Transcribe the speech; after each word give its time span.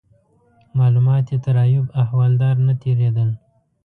معلومات 0.77 1.25
یې 1.31 1.37
تر 1.45 1.55
ایوب 1.63 1.87
احوالدار 2.03 2.55
نه 2.67 2.73
تیرېدل. 2.81 3.29